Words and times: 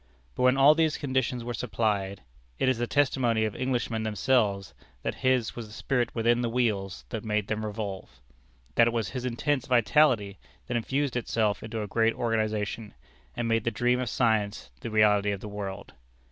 But 0.33 0.41
when 0.41 0.57
all 0.57 0.73
these 0.73 0.97
conditions 0.97 1.43
were 1.43 1.53
supplied, 1.53 2.23
it 2.57 2.67
is 2.67 2.79
the 2.79 2.87
testimony 2.87 3.45
of 3.45 3.55
Englishmen 3.55 4.01
themselves 4.01 4.73
that 5.03 5.13
his 5.21 5.55
was 5.55 5.67
the 5.67 5.73
spirit 5.73 6.09
within 6.15 6.41
the 6.41 6.49
wheels 6.49 7.05
that 7.09 7.23
made 7.23 7.45
them 7.45 7.63
revolve; 7.63 8.19
that 8.73 8.87
it 8.87 8.93
was 8.93 9.09
his 9.11 9.25
intense 9.25 9.67
vitality 9.67 10.39
that 10.65 10.75
infused 10.75 11.15
itself 11.15 11.61
into 11.61 11.83
a 11.83 11.87
great 11.87 12.15
organization, 12.15 12.95
and 13.35 13.47
made 13.47 13.63
the 13.63 13.69
dream 13.69 13.99
of 13.99 14.09
science 14.09 14.71
the 14.79 14.89
reality 14.89 15.29
of 15.29 15.39
the 15.39 15.47
world. 15.47 15.93